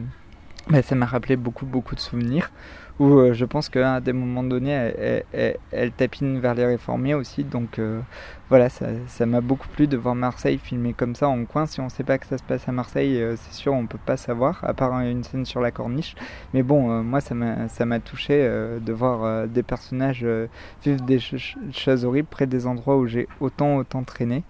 bah, 0.69 0.83
ça 0.83 0.95
m'a 0.95 1.07
rappelé 1.07 1.37
beaucoup 1.37 1.67
beaucoup 1.67 1.95
de 1.95 2.01
souvenirs 2.01 2.51
où 3.01 3.19
euh, 3.19 3.33
je 3.33 3.47
pense 3.47 3.71
qu'à 3.71 3.99
des 4.01 4.13
moments 4.13 4.45
donnés, 4.45 4.93
elle, 5.33 5.93
tapine 5.93 6.39
vers 6.39 6.55
les 6.55 6.67
réformés 6.67 7.15
aussi. 7.15 7.45
Donc 7.45 7.79
euh, 7.79 7.99
voilà, 8.51 8.69
ça 8.69 9.27
m'a 9.27 9.41
beaucoup 9.41 9.69
plu 9.69 9.87
de 9.87 9.97
voir 9.97 10.15
Marseille 10.15 10.59
filmé 10.59 10.93
comme 10.93 11.15
ça 11.15 11.27
en 11.29 11.47
coin. 11.47 11.65
Si 11.65 11.81
on 11.81 11.85
ne 11.85 11.89
sait 11.89 12.05
pas 12.05 12.19
que 12.19 12.27
ça 12.27 12.37
se 12.37 12.43
passe 12.43 12.69
à 12.69 12.73
Marseille, 12.73 13.17
euh, 13.21 13.37
c'est 13.37 13.55
sûr, 13.55 13.73
on 13.73 13.87
peut 13.87 13.99
pas 14.05 14.19
savoir, 14.19 14.63
à 14.65 14.75
part 14.75 15.01
une 15.01 15.25
scène 15.25 15.47
sur 15.47 15.63
la 15.63 15.71
corniche. 15.71 16.15
Mais 16.53 16.63
bon, 16.63 17.03
moi, 17.03 17.21
ça 17.23 17.35
m'a 17.35 18.01
touché 18.01 18.39
de 18.39 18.93
voir 18.93 19.49
des 19.49 19.63
personnages 19.63 20.27
vivre 20.85 21.01
des 21.01 21.19
choses 21.73 22.05
horribles 22.05 22.29
près 22.31 22.47
des 22.47 22.67
endroits 22.67 22.99
où 22.99 23.07
j'ai 23.07 23.29
autant, 23.41 23.77
autant 23.77 24.03
traîné. 24.03 24.45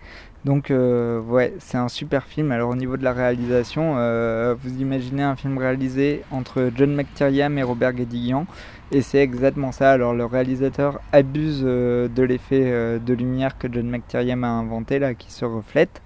Donc 0.44 0.70
euh, 0.70 1.20
ouais, 1.20 1.54
c'est 1.58 1.76
un 1.76 1.88
super 1.88 2.24
film. 2.24 2.50
Alors 2.50 2.70
au 2.70 2.74
niveau 2.74 2.96
de 2.96 3.04
la 3.04 3.12
réalisation, 3.12 3.96
euh, 3.98 4.54
vous 4.58 4.80
imaginez 4.80 5.22
un 5.22 5.36
film 5.36 5.58
réalisé 5.58 6.22
entre 6.30 6.70
John 6.74 6.94
McTiernan 6.94 7.58
et 7.58 7.62
Robert 7.62 7.92
Guédiguian, 7.92 8.46
et 8.90 9.02
c'est 9.02 9.18
exactement 9.18 9.70
ça. 9.70 9.90
Alors 9.90 10.14
le 10.14 10.24
réalisateur 10.24 11.00
abuse 11.12 11.62
euh, 11.64 12.08
de 12.08 12.22
l'effet 12.22 12.98
de 12.98 13.14
lumière 13.14 13.58
que 13.58 13.68
John 13.70 13.90
McTiernan 13.90 14.44
a 14.44 14.48
inventé 14.48 14.98
là, 14.98 15.14
qui 15.14 15.30
se 15.30 15.44
reflète, 15.44 16.00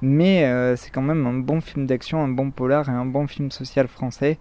mais 0.00 0.50
c'est 0.76 0.90
quand 0.90 1.02
même 1.02 1.26
un 1.26 1.34
bon 1.34 1.60
film 1.60 1.86
d'action, 1.86 2.22
un 2.22 2.28
bon 2.28 2.50
polar 2.50 2.88
et 2.88 2.92
un 2.92 3.06
bon 3.06 3.26
film 3.26 3.50
social 3.50 3.88
français. 3.88 4.38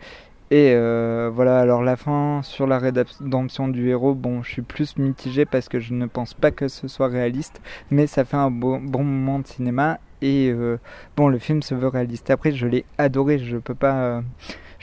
Et 0.51 0.73
euh, 0.75 1.31
voilà, 1.33 1.59
alors 1.59 1.81
la 1.81 1.95
fin 1.95 2.41
sur 2.43 2.67
la 2.67 2.77
rédemption 2.77 3.67
du 3.67 3.89
héros, 3.89 4.13
bon, 4.13 4.43
je 4.43 4.51
suis 4.51 4.61
plus 4.61 4.97
mitigé 4.97 5.45
parce 5.45 5.67
que 5.67 5.79
je 5.79 5.93
ne 5.93 6.05
pense 6.05 6.33
pas 6.33 6.51
que 6.51 6.67
ce 6.67 6.87
soit 6.87 7.07
réaliste, 7.07 7.61
mais 7.89 8.05
ça 8.07 8.23
fait 8.23 8.37
un 8.37 8.51
bon, 8.51 8.79
bon 8.79 9.03
moment 9.03 9.39
de 9.39 9.47
cinéma. 9.47 9.99
Et 10.21 10.49
euh, 10.51 10.79
bon, 11.17 11.27
le 11.27 11.37
film 11.39 11.61
se 11.61 11.75
veut 11.75 11.87
réaliste. 11.87 12.29
Après, 12.29 12.51
je 12.51 12.67
l'ai 12.67 12.85
adoré, 12.97 13.39
je 13.39 13.57
peux 13.57 13.75
pas, 13.75 13.95
euh, 14.03 14.21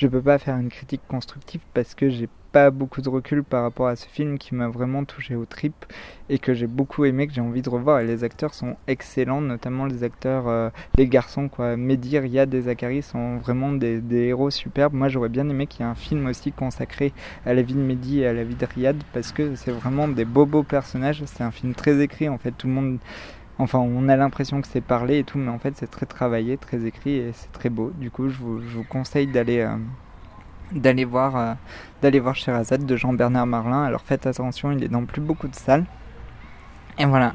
je 0.00 0.06
peux 0.06 0.22
pas 0.22 0.38
faire 0.38 0.56
une 0.56 0.70
critique 0.70 1.02
constructive 1.08 1.60
parce 1.74 1.94
que 1.94 2.08
j'ai 2.08 2.28
pas 2.52 2.70
beaucoup 2.70 3.02
de 3.02 3.08
recul 3.10 3.44
par 3.44 3.62
rapport 3.62 3.86
à 3.86 3.96
ce 3.96 4.06
film 4.08 4.38
qui 4.38 4.54
m'a 4.54 4.66
vraiment 4.66 5.04
touché 5.04 5.34
aux 5.34 5.44
tripes 5.44 5.84
et 6.30 6.38
que 6.38 6.54
j'ai 6.54 6.66
beaucoup 6.66 7.04
aimé, 7.04 7.26
que 7.26 7.34
j'ai 7.34 7.42
envie 7.42 7.60
de 7.60 7.68
revoir. 7.68 8.00
Et 8.00 8.06
les 8.06 8.24
acteurs 8.24 8.54
sont 8.54 8.76
excellents, 8.88 9.42
notamment 9.42 9.84
les 9.84 10.02
acteurs, 10.02 10.48
euh, 10.48 10.70
les 10.96 11.06
garçons, 11.06 11.48
quoi. 11.48 11.76
Mehdi, 11.76 12.18
Riyad 12.18 12.52
et 12.54 12.62
Zachary 12.62 13.02
sont 13.02 13.36
vraiment 13.36 13.72
des, 13.72 14.00
héros 14.10 14.50
superbes. 14.50 14.94
Moi, 14.94 15.08
j'aurais 15.08 15.28
bien 15.28 15.46
aimé 15.50 15.66
qu'il 15.66 15.84
y 15.84 15.88
ait 15.88 15.92
un 15.92 15.94
film 15.94 16.26
aussi 16.26 16.50
consacré 16.50 17.12
à 17.44 17.52
la 17.52 17.60
vie 17.60 17.74
de 17.74 17.80
Mehdi 17.80 18.20
et 18.20 18.26
à 18.26 18.32
la 18.32 18.42
vie 18.42 18.54
de 18.54 18.64
Riyad 18.66 18.96
parce 19.12 19.32
que 19.32 19.54
c'est 19.54 19.70
vraiment 19.70 20.08
des 20.08 20.24
beaux, 20.24 20.46
beaux 20.46 20.62
personnages. 20.62 21.22
C'est 21.26 21.44
un 21.44 21.50
film 21.50 21.74
très 21.74 22.00
écrit, 22.00 22.30
en 22.30 22.38
fait, 22.38 22.52
tout 22.52 22.68
le 22.68 22.72
monde. 22.72 22.98
Enfin, 23.60 23.78
on 23.78 24.08
a 24.08 24.16
l'impression 24.16 24.62
que 24.62 24.68
c'est 24.68 24.80
parlé 24.80 25.18
et 25.18 25.24
tout, 25.24 25.36
mais 25.36 25.50
en 25.50 25.58
fait, 25.58 25.74
c'est 25.76 25.90
très 25.90 26.06
travaillé, 26.06 26.56
très 26.56 26.86
écrit 26.86 27.16
et 27.16 27.32
c'est 27.34 27.52
très 27.52 27.68
beau. 27.68 27.92
Du 27.98 28.10
coup, 28.10 28.30
je 28.30 28.38
vous, 28.38 28.84
conseille 28.88 29.26
d'aller. 29.26 29.60
Euh, 29.60 29.76
d'aller 30.72 31.04
voir, 31.04 31.36
euh, 31.36 31.54
de 32.02 32.96
Jean-Bernard 32.96 33.46
Marlin. 33.46 33.82
Alors 33.82 34.00
faites 34.00 34.26
attention, 34.26 34.72
il 34.72 34.82
est 34.82 34.88
dans 34.88 35.04
plus 35.04 35.20
beaucoup 35.20 35.46
de 35.46 35.54
salles. 35.54 35.84
Et 36.98 37.04
voilà. 37.04 37.34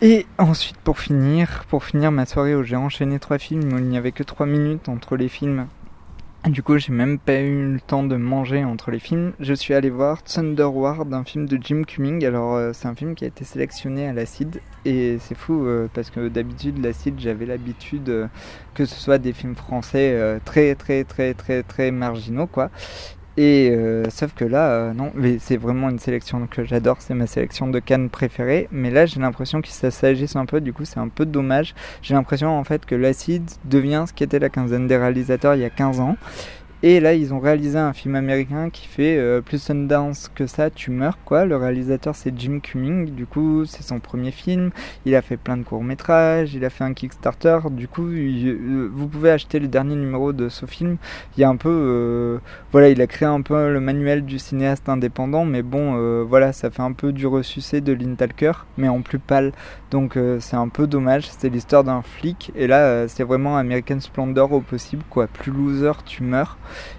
Et 0.00 0.26
ensuite, 0.38 0.78
pour 0.78 0.98
finir, 0.98 1.64
pour 1.68 1.84
finir 1.84 2.10
ma 2.10 2.26
soirée 2.26 2.56
où 2.56 2.64
j'ai 2.64 2.76
enchaîné 2.76 3.20
trois 3.20 3.38
films 3.38 3.72
où 3.72 3.78
il 3.78 3.84
n'y 3.84 3.98
avait 3.98 4.10
que 4.10 4.24
trois 4.24 4.46
minutes 4.46 4.88
entre 4.88 5.16
les 5.16 5.28
films 5.28 5.68
du 6.46 6.62
coup, 6.62 6.78
j'ai 6.78 6.92
même 6.92 7.18
pas 7.18 7.40
eu 7.40 7.72
le 7.72 7.80
temps 7.80 8.04
de 8.04 8.16
manger 8.16 8.64
entre 8.64 8.90
les 8.90 9.00
films. 9.00 9.32
Je 9.40 9.52
suis 9.52 9.74
allé 9.74 9.90
voir 9.90 10.22
Thunderward, 10.22 11.12
un 11.12 11.24
film 11.24 11.46
de 11.46 11.58
Jim 11.60 11.82
Cumming. 11.82 12.24
Alors, 12.24 12.54
euh, 12.54 12.72
c'est 12.72 12.86
un 12.86 12.94
film 12.94 13.14
qui 13.14 13.24
a 13.24 13.28
été 13.28 13.44
sélectionné 13.44 14.06
à 14.06 14.12
l'acide. 14.12 14.60
Et 14.84 15.18
c'est 15.20 15.34
fou 15.34 15.66
euh, 15.66 15.88
parce 15.92 16.10
que 16.10 16.28
d'habitude, 16.28 16.82
l'acide, 16.82 17.18
j'avais 17.18 17.44
l'habitude 17.44 18.08
euh, 18.08 18.26
que 18.74 18.84
ce 18.84 18.94
soit 18.94 19.18
des 19.18 19.32
films 19.32 19.56
français 19.56 20.38
très, 20.44 20.74
très, 20.74 21.04
très, 21.04 21.34
très, 21.34 21.62
très 21.62 21.90
marginaux, 21.90 22.46
quoi. 22.46 22.70
Et 23.40 23.70
euh, 23.70 24.02
sauf 24.10 24.34
que 24.34 24.44
là, 24.44 24.68
euh, 24.68 24.92
non, 24.92 25.12
mais 25.14 25.38
c'est 25.38 25.56
vraiment 25.56 25.90
une 25.90 26.00
sélection 26.00 26.48
que 26.48 26.64
j'adore, 26.64 26.96
c'est 26.98 27.14
ma 27.14 27.28
sélection 27.28 27.68
de 27.68 27.78
Cannes 27.78 28.10
préférée. 28.10 28.66
Mais 28.72 28.90
là, 28.90 29.06
j'ai 29.06 29.20
l'impression 29.20 29.60
qu'il 29.60 29.72
s'agisse 29.72 30.34
un 30.34 30.44
peu, 30.44 30.60
du 30.60 30.72
coup, 30.72 30.84
c'est 30.84 30.98
un 30.98 31.06
peu 31.06 31.24
dommage. 31.24 31.76
J'ai 32.02 32.14
l'impression 32.14 32.58
en 32.58 32.64
fait 32.64 32.84
que 32.84 32.96
l'acide 32.96 33.48
devient 33.64 34.06
ce 34.08 34.12
qu'était 34.12 34.40
la 34.40 34.48
quinzaine 34.48 34.88
des 34.88 34.96
réalisateurs 34.96 35.54
il 35.54 35.60
y 35.60 35.64
a 35.64 35.70
15 35.70 36.00
ans. 36.00 36.16
Et 36.84 37.00
là, 37.00 37.12
ils 37.12 37.34
ont 37.34 37.40
réalisé 37.40 37.76
un 37.76 37.92
film 37.92 38.14
américain 38.14 38.70
qui 38.70 38.86
fait 38.86 39.18
euh, 39.18 39.40
plus 39.40 39.60
Sundance 39.60 40.30
que 40.32 40.46
ça, 40.46 40.70
tu 40.70 40.92
meurs 40.92 41.18
quoi. 41.24 41.44
Le 41.44 41.56
réalisateur 41.56 42.14
c'est 42.14 42.32
Jim 42.38 42.60
Cumming, 42.62 43.10
du 43.10 43.26
coup 43.26 43.64
c'est 43.64 43.82
son 43.82 43.98
premier 43.98 44.30
film. 44.30 44.70
Il 45.04 45.16
a 45.16 45.22
fait 45.22 45.36
plein 45.36 45.56
de 45.56 45.64
courts 45.64 45.82
métrages, 45.82 46.54
il 46.54 46.64
a 46.64 46.70
fait 46.70 46.84
un 46.84 46.94
Kickstarter. 46.94 47.58
Du 47.72 47.88
coup, 47.88 48.06
euh, 48.06 48.88
vous 48.92 49.08
pouvez 49.08 49.32
acheter 49.32 49.58
le 49.58 49.66
dernier 49.66 49.96
numéro 49.96 50.32
de 50.32 50.48
ce 50.48 50.66
film. 50.66 50.98
Il 51.36 51.40
y 51.40 51.44
a 51.44 51.48
un 51.48 51.56
peu, 51.56 51.68
euh, 51.68 52.38
voilà, 52.70 52.90
il 52.90 53.00
a 53.00 53.08
créé 53.08 53.26
un 53.26 53.42
peu 53.42 53.72
le 53.72 53.80
manuel 53.80 54.24
du 54.24 54.38
cinéaste 54.38 54.88
indépendant, 54.88 55.44
mais 55.44 55.62
bon, 55.62 56.22
voilà, 56.24 56.52
ça 56.52 56.70
fait 56.70 56.82
un 56.82 56.92
peu 56.92 57.12
du 57.12 57.26
ressucé 57.26 57.80
de 57.80 57.92
Lintalker, 57.92 58.66
mais 58.76 58.88
en 58.88 59.02
plus 59.02 59.18
pâle. 59.18 59.50
Donc 59.90 60.16
c'est 60.38 60.56
un 60.56 60.68
peu 60.68 60.86
dommage. 60.86 61.28
C'est 61.28 61.48
l'histoire 61.48 61.82
d'un 61.82 62.02
flic, 62.02 62.52
et 62.54 62.68
là 62.68 63.08
c'est 63.08 63.24
vraiment 63.24 63.56
American 63.56 63.98
Splendor 63.98 64.52
au 64.52 64.60
possible 64.60 65.02
quoi. 65.10 65.26
Plus 65.26 65.50
loser, 65.50 65.92
tu 66.04 66.22
meurs. 66.22 66.56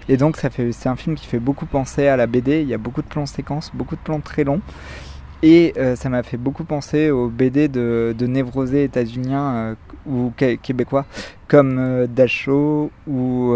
Et 0.08 0.16
donc 0.16 0.36
c'est 0.36 0.88
un 0.88 0.96
film 0.96 1.16
qui 1.16 1.26
fait 1.26 1.38
beaucoup 1.38 1.66
penser 1.66 2.06
à 2.08 2.16
la 2.16 2.26
BD. 2.26 2.62
Il 2.62 2.68
y 2.68 2.74
a 2.74 2.78
beaucoup 2.78 3.02
de 3.02 3.08
plans 3.08 3.26
séquences, 3.26 3.70
beaucoup 3.74 3.96
de 3.96 4.00
plans 4.00 4.20
très 4.20 4.44
longs. 4.44 4.60
Et 5.42 5.72
euh, 5.78 5.96
ça 5.96 6.08
m'a 6.10 6.22
fait 6.22 6.36
beaucoup 6.36 6.64
penser 6.64 7.10
aux 7.10 7.28
BD 7.28 7.68
de, 7.68 8.14
névrosés 8.20 8.84
états-uniens 8.84 9.54
euh, 9.54 9.74
ou 10.06 10.32
québécois 10.62 11.06
comme 11.48 11.78
euh, 11.78 12.06
ou, 13.06 13.54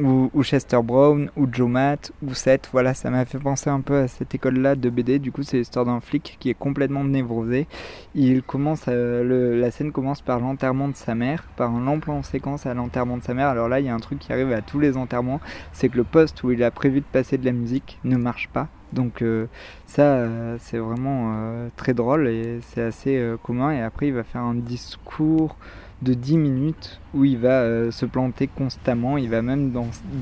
ou, 0.00 0.42
Chester 0.42 0.80
Brown 0.82 1.30
ou 1.36 1.46
Joe 1.50 1.68
Matt 1.68 2.12
ou 2.22 2.34
Seth. 2.34 2.68
Voilà, 2.72 2.94
ça 2.94 3.10
m'a 3.10 3.24
fait 3.24 3.38
penser 3.38 3.70
un 3.70 3.80
peu 3.80 3.98
à 3.98 4.08
cette 4.08 4.34
école-là 4.34 4.74
de 4.74 4.90
BD. 4.90 5.18
Du 5.18 5.32
coup, 5.32 5.42
c'est 5.42 5.58
l'histoire 5.58 5.84
d'un 5.84 6.00
flic 6.00 6.36
qui 6.40 6.50
est 6.50 6.54
complètement 6.54 7.04
névrosé. 7.04 7.66
Il 8.14 8.42
commence, 8.42 8.86
le, 8.86 9.58
la 9.58 9.70
scène 9.70 9.92
commence 9.92 10.20
par 10.20 10.40
l'enterrement 10.40 10.88
de 10.88 10.96
sa 10.96 11.14
mère, 11.14 11.44
par 11.56 11.74
un 11.74 11.84
long 11.84 12.00
plan 12.00 12.22
séquence 12.22 12.66
à 12.66 12.74
l'enterrement 12.74 13.18
de 13.18 13.22
sa 13.22 13.34
mère. 13.34 13.48
Alors 13.48 13.68
là, 13.68 13.80
il 13.80 13.86
y 13.86 13.88
a 13.88 13.94
un 13.94 14.00
truc 14.00 14.18
qui 14.18 14.32
arrive 14.32 14.52
à 14.52 14.62
tous 14.62 14.80
les 14.80 14.96
enterrements, 14.96 15.40
c'est 15.72 15.88
que 15.88 15.96
le 15.96 16.04
poste 16.04 16.42
où 16.42 16.50
il 16.50 16.62
a 16.62 16.70
prévu 16.70 17.00
de 17.00 17.06
passer 17.06 17.38
de 17.38 17.44
la 17.44 17.52
musique 17.52 17.98
ne 18.04 18.16
marche 18.16 18.48
pas. 18.48 18.68
Donc 18.94 19.22
euh, 19.22 19.46
ça, 19.86 20.26
c'est 20.60 20.78
vraiment 20.78 21.32
euh, 21.34 21.68
très 21.76 21.94
drôle 21.94 22.28
et 22.28 22.60
c'est 22.62 22.82
assez 22.82 23.16
euh, 23.16 23.36
commun. 23.36 23.72
Et 23.72 23.82
après, 23.82 24.08
il 24.08 24.14
va 24.14 24.22
faire 24.22 24.42
un 24.42 24.54
discours 24.54 25.56
de 26.04 26.14
10 26.14 26.38
minutes 26.38 27.00
où 27.14 27.24
il 27.24 27.38
va 27.38 27.90
se 27.90 28.06
planter 28.06 28.46
constamment, 28.46 29.16
il 29.16 29.28
va 29.30 29.42
même 29.42 29.72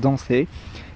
danser. 0.01 0.47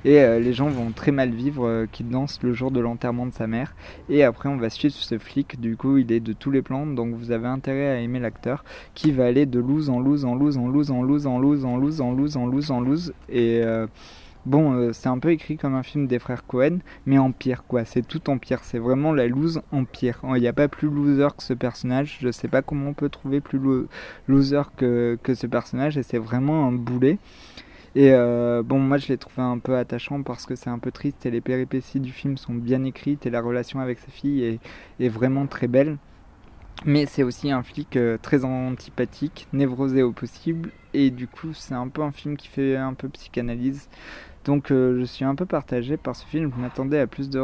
Et 0.05 0.19
les 0.39 0.53
gens 0.53 0.69
vont 0.69 0.91
très 0.91 1.11
mal 1.11 1.31
vivre 1.31 1.85
qu'il 1.91 2.07
danse 2.07 2.39
le 2.41 2.53
jour 2.53 2.71
de 2.71 2.79
l'enterrement 2.79 3.25
de 3.25 3.33
sa 3.33 3.45
mère. 3.45 3.75
Et 4.09 4.23
après, 4.23 4.47
on 4.47 4.55
va 4.55 4.69
suivre 4.69 4.93
ce 4.93 5.17
flic. 5.17 5.59
Du 5.59 5.75
coup, 5.75 5.97
il 5.97 6.11
est 6.11 6.21
de 6.21 6.31
tous 6.33 6.51
les 6.51 6.61
plans. 6.61 6.85
Donc, 6.85 7.13
vous 7.13 7.31
avez 7.31 7.47
intérêt 7.47 7.89
à 7.89 7.99
aimer 7.99 8.19
l'acteur 8.19 8.63
qui 8.95 9.11
va 9.11 9.25
aller 9.25 9.45
de 9.45 9.59
loose 9.59 9.89
en 9.89 9.99
loose 9.99 10.23
en 10.23 10.33
loose 10.35 10.57
en 10.57 10.67
loose 10.67 10.91
en 10.91 11.01
loose 11.01 11.25
en 11.27 11.37
loose 11.37 11.65
en 11.65 11.77
loose 11.77 12.01
en 12.01 12.13
loose 12.13 12.37
en 12.37 12.45
loose 12.45 12.71
en 12.71 12.79
loose. 12.79 13.13
Et 13.29 13.61
Bon, 14.47 14.71
euh, 14.75 14.93
c'est 14.93 15.09
un 15.09 15.19
peu 15.19 15.31
écrit 15.31 15.57
comme 15.57 15.75
un 15.75 15.83
film 15.83 16.07
des 16.07 16.19
frères 16.19 16.45
Cohen, 16.45 16.79
mais 17.05 17.17
en 17.17 17.33
pire, 17.33 17.65
quoi. 17.67 17.83
C'est 17.83 18.01
tout 18.01 18.29
en 18.29 18.37
pire. 18.37 18.63
C'est 18.63 18.79
vraiment 18.79 19.11
la 19.11 19.27
loose 19.27 19.61
en 19.73 19.83
pire. 19.83 20.21
Il 20.23 20.39
n'y 20.39 20.47
a 20.47 20.53
pas 20.53 20.69
plus 20.69 20.87
loser 20.89 21.27
que 21.35 21.43
ce 21.43 21.53
personnage. 21.53 22.19
Je 22.21 22.31
sais 22.31 22.47
pas 22.47 22.61
comment 22.61 22.91
on 22.91 22.93
peut 22.93 23.09
trouver 23.09 23.41
plus 23.41 23.59
loser 24.29 24.61
que, 24.77 25.17
ce 25.35 25.47
personnage, 25.47 25.97
et 25.97 26.03
c'est 26.03 26.17
vraiment 26.17 26.65
un 26.65 26.71
boulet. 26.71 27.17
Et 27.95 28.13
euh, 28.13 28.63
bon, 28.63 28.79
moi 28.79 28.97
je 28.97 29.09
l'ai 29.09 29.17
trouvé 29.17 29.41
un 29.41 29.59
peu 29.59 29.75
attachant 29.75 30.23
parce 30.23 30.45
que 30.45 30.55
c'est 30.55 30.69
un 30.69 30.79
peu 30.79 30.91
triste 30.91 31.25
et 31.25 31.31
les 31.31 31.41
péripéties 31.41 31.99
du 31.99 32.13
film 32.13 32.37
sont 32.37 32.53
bien 32.53 32.85
écrites 32.85 33.25
et 33.25 33.29
la 33.29 33.41
relation 33.41 33.81
avec 33.81 33.99
sa 33.99 34.11
fille 34.11 34.43
est, 34.43 34.59
est 35.01 35.09
vraiment 35.09 35.47
très 35.47 35.67
belle. 35.67 35.97
Mais 36.85 37.05
c'est 37.07 37.23
aussi 37.23 37.51
un 37.51 37.63
flic 37.63 37.97
euh, 37.97 38.17
très 38.21 38.45
antipathique, 38.45 39.47
névrosé 39.51 40.03
au 40.03 40.11
possible, 40.11 40.71
et 40.93 41.09
du 41.09 41.27
coup 41.27 41.53
c'est 41.53 41.73
un 41.73 41.87
peu 41.87 42.03
un 42.03 42.11
film 42.11 42.37
qui 42.37 42.47
fait 42.47 42.75
un 42.77 42.93
peu 42.93 43.09
psychanalyse. 43.09 43.89
Donc 44.47 44.71
euh, 44.71 44.97
je 44.97 45.03
suis 45.03 45.25
un 45.25 45.35
peu 45.35 45.45
partagé 45.45 45.97
par 45.97 46.15
ce 46.15 46.25
film. 46.25 46.51
Je 46.55 46.61
m'attendais 46.61 46.99
à 46.99 47.05
plus 47.05 47.29
de, 47.29 47.39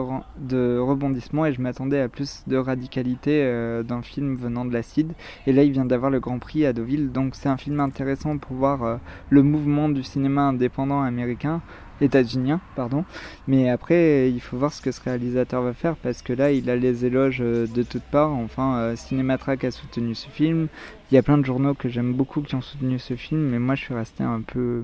rebondissements 0.80 1.46
et 1.46 1.54
je 1.54 1.62
m'attendais 1.62 2.00
à 2.00 2.08
plus 2.08 2.44
de 2.48 2.56
radicalité 2.56 3.44
euh, 3.44 3.84
d'un 3.84 4.02
film 4.02 4.38
venant 4.38 4.64
de 4.64 4.72
l'acide. 4.72 5.12
Et 5.46 5.52
là, 5.52 5.64
il 5.64 5.74
vient 5.74 5.84
d'avoir 5.84 6.10
le 6.10 6.22
Grand 6.22 6.40
Prix 6.40 6.66
à 6.66 6.72
Deauville. 6.72 7.12
Donc 7.12 7.36
c'est 7.36 7.50
un 7.50 7.58
film 7.58 7.82
intéressant 7.82 8.38
pour 8.38 8.56
voir 8.56 8.84
euh, 8.84 8.96
le 9.30 9.44
mouvement 9.44 9.90
du 9.90 10.02
cinéma 10.02 10.44
indépendant 10.44 11.02
américain 11.02 11.62
états-unien, 12.02 12.60
pardon. 12.76 13.06
Mais 13.48 13.70
après, 13.70 14.30
il 14.30 14.42
faut 14.42 14.58
voir 14.58 14.74
ce 14.74 14.82
que 14.82 14.92
ce 14.92 15.02
réalisateur 15.02 15.62
va 15.62 15.74
faire 15.74 15.96
parce 15.96 16.22
que 16.22 16.34
là, 16.34 16.52
il 16.52 16.70
a 16.70 16.76
les 16.76 17.06
éloges 17.06 17.40
de 17.40 17.84
toutes 17.84 18.04
parts. 18.04 18.32
Enfin, 18.32 18.94
Cinématrack 18.96 19.64
a 19.64 19.72
soutenu 19.72 20.16
ce 20.16 20.28
film. 20.28 20.68
Il 21.12 21.16
y 21.16 21.18
a 21.18 21.24
plein 21.24 21.38
de 21.38 21.46
journaux 21.46 21.76
que 21.76 21.88
j'aime 21.88 22.14
beaucoup 22.14 22.42
qui 22.42 22.56
ont 22.56 22.62
soutenu 22.62 23.00
ce 23.00 23.16
film, 23.16 23.42
mais 23.42 23.60
moi, 23.60 23.76
je 23.76 23.84
suis 23.84 23.94
resté 23.94 24.24
un 24.24 24.42
peu 24.42 24.84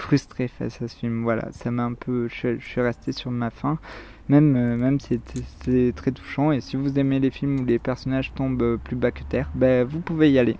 frustré 0.00 0.48
face 0.48 0.82
à 0.82 0.88
ce 0.88 0.96
film. 0.96 1.22
Voilà, 1.22 1.48
ça 1.52 1.70
m'a 1.70 1.84
un 1.84 1.94
peu. 1.94 2.28
Je, 2.28 2.58
suis 2.58 2.80
resté 2.80 3.12
sur 3.12 3.30
ma 3.30 3.50
faim. 3.50 3.78
Même, 4.28 4.56
euh, 4.56 4.76
même 4.76 4.98
c'est 5.00 5.94
très 5.94 6.10
touchant. 6.10 6.52
Et 6.52 6.60
si 6.60 6.76
vous 6.76 6.98
aimez 6.98 7.20
les 7.20 7.30
films 7.30 7.60
où 7.60 7.64
les 7.64 7.78
personnages 7.78 8.32
tombent 8.34 8.62
euh, 8.62 8.76
plus 8.76 8.96
bas 8.96 9.10
que 9.10 9.22
terre, 9.24 9.50
ben, 9.54 9.86
vous 9.86 10.00
pouvez 10.00 10.30
y 10.30 10.38
aller. 10.38 10.56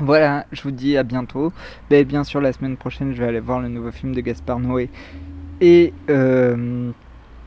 Voilà, 0.00 0.46
je 0.52 0.62
vous 0.62 0.70
dis 0.70 0.96
à 0.96 1.02
bientôt. 1.02 1.52
Ben, 1.90 2.04
bien 2.04 2.24
sûr, 2.24 2.40
la 2.40 2.52
semaine 2.52 2.76
prochaine, 2.76 3.12
je 3.12 3.22
vais 3.22 3.28
aller 3.28 3.40
voir 3.40 3.60
le 3.60 3.68
nouveau 3.68 3.90
film 3.90 4.14
de 4.14 4.20
Gaspard 4.20 4.60
Noé. 4.60 4.88
Et. 5.60 5.92
Euh, 6.08 6.90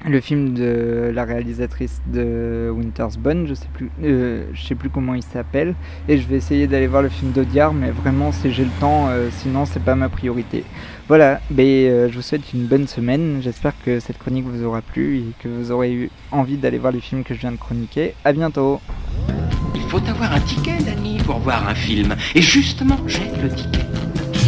le 0.06 0.22
film 0.22 0.54
de 0.54 1.12
la 1.14 1.26
réalisatrice 1.26 2.02
de 2.08 2.72
Winter's 2.74 3.18
Bone, 3.18 3.48
je 3.48 3.54
sais 3.54 3.68
plus, 3.74 3.90
euh, 4.04 4.46
je 4.54 4.66
sais 4.66 4.76
plus 4.76 4.90
comment 4.90 5.16
il 5.16 5.24
s'appelle, 5.24 5.76
et 6.08 6.18
je 6.18 6.28
vais 6.28 6.36
essayer 6.36 6.68
d'aller 6.68 6.88
voir 6.88 7.02
le 7.02 7.10
film 7.10 7.32
d'Audiard, 7.32 7.74
mais 7.74 7.92
vraiment 7.92 8.32
si 8.32 8.52
j'ai 8.54 8.64
le 8.64 8.70
temps, 8.80 9.08
euh, 9.10 9.30
sinon 9.32 9.66
c'est 9.66 9.84
pas 9.84 9.96
ma 9.96 10.10
priorité. 10.10 10.64
Voilà, 11.08 11.40
ben, 11.50 11.66
euh, 11.66 12.10
je 12.10 12.16
vous 12.16 12.22
souhaite 12.22 12.54
une 12.54 12.68
bonne 12.68 12.88
semaine, 12.88 13.40
j'espère 13.42 13.74
que 13.84 14.00
cette 14.00 14.18
chronique 14.18 14.46
vous 14.46 14.64
aura 14.64 14.82
plu 14.82 15.18
et 15.18 15.26
que 15.42 15.48
vous 15.48 15.72
aurez 15.72 15.92
eu 15.92 16.10
envie 16.32 16.58
d'aller 16.58 16.78
voir 16.78 16.92
les 16.92 17.02
films 17.02 17.24
que 17.24 17.34
je 17.34 17.40
viens 17.40 17.52
de 17.52 17.58
chroniquer. 17.58 18.14
À 18.24 18.34
bientôt. 18.34 18.80
Il 19.74 19.82
faut 19.84 20.02
avoir 20.08 20.34
un 20.34 20.40
ticket, 20.42 20.78
Danny, 20.86 21.18
pour 21.20 21.40
voir 21.40 21.68
un 21.68 21.76
film, 21.76 22.16
et 22.36 22.42
justement 22.42 22.98
j'ai 23.08 23.32
le 23.42 23.50
ticket. 23.50 23.86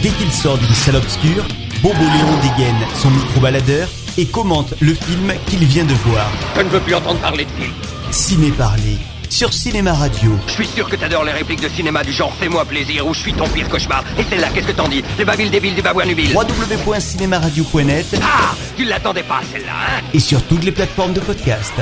Dès 0.01 0.09
qu'il 0.09 0.31
sort 0.31 0.57
d'une 0.57 0.67
salle 0.67 0.95
obscure, 0.95 1.45
Bobo 1.81 1.95
Léon 1.95 2.55
dégaine 2.55 2.75
son 2.93 3.09
micro-baladeur 3.09 3.87
et 4.19 4.25
commente 4.25 4.73
le 4.81 4.93
film 4.93 5.33
qu'il 5.47 5.63
vient 5.65 5.85
de 5.85 5.93
voir. 5.93 6.29
Je 6.57 6.61
ne 6.61 6.67
veux 6.69 6.81
plus 6.81 6.93
entendre 6.93 7.19
parler 7.21 7.45
de 7.45 7.51
film. 7.51 7.71
Ciné 8.11 8.51
Parler 8.51 8.97
sur 9.29 9.53
Cinéma 9.53 9.93
Radio. 9.93 10.31
Je 10.47 10.51
suis 10.53 10.67
sûr 10.67 10.89
que 10.89 10.95
t'adores 10.97 11.23
les 11.23 11.31
répliques 11.31 11.61
de 11.61 11.69
cinéma 11.69 12.03
du 12.03 12.11
genre 12.11 12.33
Fais-moi 12.39 12.65
plaisir 12.65 13.07
ou 13.07 13.13
Je 13.13 13.19
suis 13.21 13.33
ton 13.33 13.47
pire 13.47 13.69
cauchemar. 13.69 14.03
Et 14.17 14.23
celle-là, 14.23 14.49
qu'est-ce 14.53 14.67
que 14.67 14.71
t'en 14.73 14.87
dis? 14.89 15.03
Les 15.17 15.23
babilles 15.23 15.49
des 15.51 15.59
villes 15.59 15.75
du 15.75 15.81
Babouanubile. 15.81 16.35
www.cinémaradio.net 16.35 18.19
Ah 18.21 18.55
Tu 18.75 18.83
l'attendais 18.85 19.23
pas 19.23 19.39
celle-là, 19.53 19.71
hein? 19.71 20.01
Et 20.13 20.19
sur 20.19 20.41
toutes 20.43 20.63
les 20.65 20.71
plateformes 20.73 21.13
de 21.13 21.19
podcast. 21.21 21.73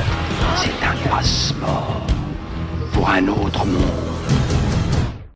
C'est 0.56 0.86
un 0.86 0.94
passeport 1.10 2.02
pour 2.92 3.08
un 3.10 3.26
autre 3.28 3.64
monde. 3.64 3.82